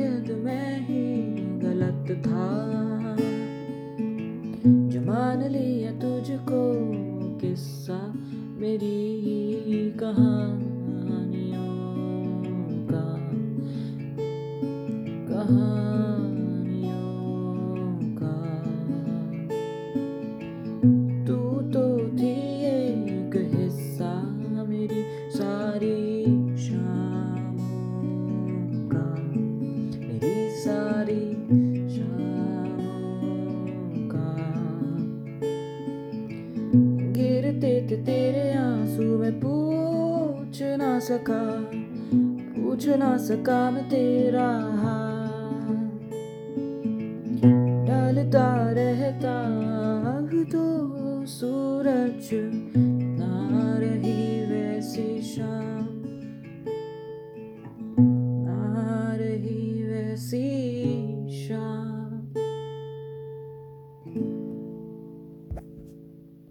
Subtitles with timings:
[0.00, 1.06] शायद मैं ही
[1.60, 2.46] गलत था।
[4.88, 6.60] जो मान लिया तुझको
[7.38, 7.98] किस्सा
[8.56, 10.56] मेरी कहानियों
[12.90, 13.06] का।
[15.28, 15.89] कहानियों
[30.60, 31.20] सारी
[37.12, 41.70] गिरते थे तेरे आँसू, में पूछ ना सका,
[42.56, 44.48] पूछ ना सका मैं तेरा
[47.86, 49.34] ढलता रहता
[50.44, 50.64] तो
[51.26, 52.28] सूरज
[60.50, 61.79] 一双。